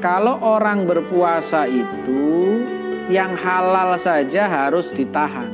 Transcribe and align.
Kalau 0.00 0.40
orang 0.40 0.88
berpuasa 0.88 1.68
itu 1.68 2.56
yang 3.12 3.36
halal 3.36 4.00
saja 4.00 4.48
harus 4.48 4.88
ditahan. 4.96 5.52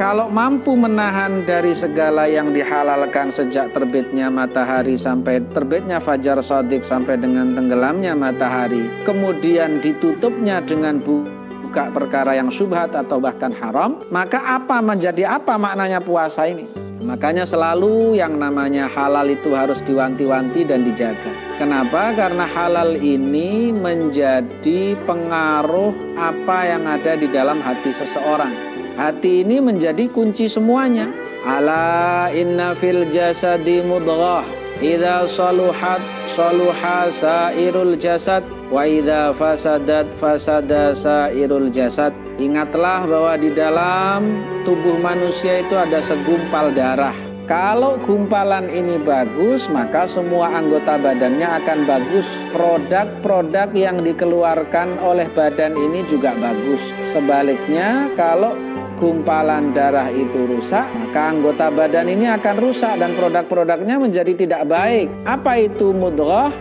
Kalau 0.00 0.32
mampu 0.32 0.72
menahan 0.72 1.44
dari 1.44 1.76
segala 1.76 2.24
yang 2.24 2.50
dihalalkan 2.50 3.28
sejak 3.28 3.76
terbitnya 3.76 4.32
matahari 4.32 4.96
sampai 4.96 5.44
terbitnya 5.52 6.00
fajar 6.00 6.40
sodik 6.40 6.80
sampai 6.80 7.20
dengan 7.20 7.52
tenggelamnya 7.52 8.16
matahari, 8.16 8.88
kemudian 9.04 9.84
ditutupnya 9.84 10.64
dengan 10.64 10.98
buka 11.04 11.92
perkara 11.92 12.40
yang 12.40 12.48
subhat 12.48 12.90
atau 12.96 13.20
bahkan 13.20 13.52
haram, 13.52 14.00
maka 14.08 14.40
apa 14.42 14.80
menjadi 14.80 15.38
apa 15.38 15.60
maknanya 15.60 16.00
puasa 16.00 16.48
ini? 16.48 16.83
Makanya 17.04 17.44
selalu 17.44 18.16
yang 18.16 18.40
namanya 18.40 18.88
halal 18.88 19.28
itu 19.28 19.52
harus 19.52 19.84
diwanti-wanti 19.84 20.64
dan 20.64 20.88
dijaga. 20.88 21.28
Kenapa? 21.60 22.16
Karena 22.16 22.48
halal 22.48 22.96
ini 22.96 23.68
menjadi 23.70 24.96
pengaruh 25.04 25.92
apa 26.16 26.58
yang 26.64 26.88
ada 26.88 27.12
di 27.20 27.28
dalam 27.28 27.60
hati 27.60 27.92
seseorang. 27.92 28.50
Hati 28.96 29.44
ini 29.44 29.60
menjadi 29.60 30.08
kunci 30.08 30.48
semuanya. 30.48 31.12
Ala 31.44 32.32
inna 32.32 32.72
fil 32.72 33.04
jasadi 33.12 33.84
mudghah. 33.84 34.48
Idza 34.80 35.28
saluhat 35.28 36.23
saluha 36.34 37.14
sairul 37.14 37.94
jasad 37.94 38.42
wa 38.68 38.82
idza 38.82 39.30
fasadat 39.38 40.10
fasada 40.18 40.90
sairul 40.92 41.70
jasad. 41.70 42.10
Ingatlah 42.34 43.06
bahwa 43.06 43.34
di 43.38 43.54
dalam 43.54 44.26
tubuh 44.66 44.98
manusia 44.98 45.62
itu 45.62 45.78
ada 45.78 46.02
segumpal 46.02 46.74
darah. 46.74 47.14
Kalau 47.44 48.00
gumpalan 48.00 48.72
ini 48.72 48.96
bagus, 49.04 49.68
maka 49.68 50.08
semua 50.08 50.48
anggota 50.48 50.96
badannya 50.96 51.44
akan 51.44 51.78
bagus. 51.84 52.24
Produk-produk 52.56 53.68
yang 53.76 54.00
dikeluarkan 54.00 54.96
oleh 55.04 55.28
badan 55.36 55.76
ini 55.76 56.02
juga 56.08 56.32
bagus. 56.40 56.80
Sebaliknya, 57.12 58.08
kalau 58.16 58.56
gumpalan 58.98 59.74
darah 59.74 60.08
itu 60.10 60.46
rusak, 60.46 60.86
maka 60.94 61.34
anggota 61.34 61.68
badan 61.70 62.08
ini 62.10 62.30
akan 62.30 62.56
rusak 62.60 62.96
dan 62.98 63.12
produk-produknya 63.18 63.96
menjadi 63.98 64.32
tidak 64.34 64.62
baik. 64.70 65.10
Apa 65.26 65.60
itu 65.60 65.90
mudghah? 65.90 66.52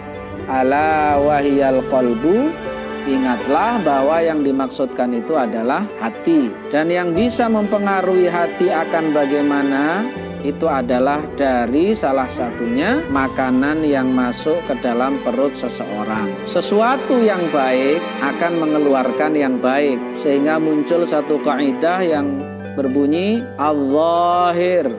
Ala 0.49 1.17
wahiyal 1.21 1.79
qalbu. 1.87 2.51
Ingatlah 3.03 3.83
bahwa 3.83 4.23
yang 4.23 4.47
dimaksudkan 4.47 5.11
itu 5.11 5.35
adalah 5.35 5.83
hati 5.99 6.47
dan 6.71 6.87
yang 6.87 7.11
bisa 7.11 7.51
mempengaruhi 7.51 8.31
hati 8.31 8.71
akan 8.71 9.11
bagaimana 9.11 10.07
itu 10.43 10.67
adalah 10.67 11.23
dari 11.39 11.95
salah 11.95 12.27
satunya 12.29 12.99
makanan 13.09 13.81
yang 13.87 14.11
masuk 14.11 14.59
ke 14.67 14.75
dalam 14.83 15.15
perut 15.23 15.55
seseorang. 15.55 16.27
Sesuatu 16.51 17.23
yang 17.23 17.41
baik 17.49 18.03
akan 18.19 18.59
mengeluarkan 18.59 19.33
yang 19.39 19.57
baik 19.63 19.97
sehingga 20.19 20.59
muncul 20.59 21.07
satu 21.07 21.39
kaidah 21.41 22.03
yang 22.03 22.27
berbunyi 22.75 23.39
al-zahir 23.55 24.91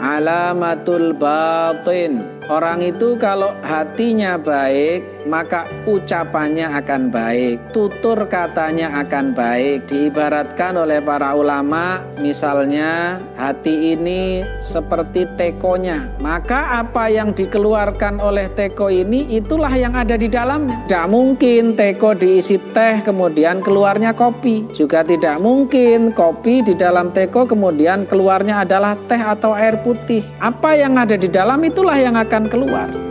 alamatul 0.00 1.14
batin. 1.14 2.22
Orang 2.48 2.80
itu 2.80 3.20
kalau 3.20 3.52
hatinya 3.60 4.40
baik, 4.40 5.04
maka 5.28 5.68
ucapannya 5.84 6.64
akan 6.80 7.12
baik, 7.12 7.60
tutur 7.76 8.24
katanya 8.24 9.04
akan 9.04 9.36
baik. 9.36 9.84
Diibaratkan 9.84 10.80
oleh 10.80 11.04
para 11.04 11.36
ulama, 11.36 12.00
misalnya 12.16 13.20
hati 13.36 13.92
ini 13.92 14.48
seperti 14.64 15.28
tekonya, 15.36 16.08
maka 16.24 16.80
apa 16.80 17.12
yang 17.12 17.36
dikeluarkan 17.36 18.16
oleh 18.16 18.48
teko 18.56 18.88
ini 18.88 19.28
itulah 19.28 19.76
yang 19.76 19.92
ada 19.92 20.16
di 20.16 20.32
dalamnya. 20.32 20.88
Tidak 20.88 21.04
mungkin 21.12 21.76
teko 21.76 22.16
diisi 22.16 22.56
teh 22.72 23.04
kemudian 23.04 23.60
keluarnya 23.60 24.16
kopi, 24.16 24.64
juga 24.72 25.04
tidak 25.04 25.36
mungkin 25.36 26.16
kopi 26.16 26.64
di 26.64 26.72
dalam 26.72 27.12
teko 27.12 27.44
kemudian 27.44 28.08
keluarnya 28.08 28.64
adalah 28.64 28.96
teh 29.04 29.20
atau 29.20 29.52
air. 29.52 29.76
Apa 30.42 30.76
yang 30.76 31.00
ada 31.00 31.16
di 31.16 31.30
dalam 31.30 31.64
itulah 31.64 31.96
yang 31.96 32.18
akan 32.18 32.50
keluar. 32.52 33.07